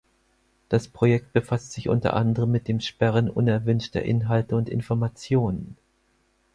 Das 0.67 0.87
Projekt 0.87 1.31
befasst 1.31 1.73
sich 1.73 1.87
unter 1.87 2.15
anderem 2.15 2.49
mit 2.49 2.67
dem 2.67 2.79
Sperren 2.79 3.29
unerwünschter 3.29 4.01
Inhalte 4.01 4.55
und 4.55 4.67
Informationen. 4.67 5.77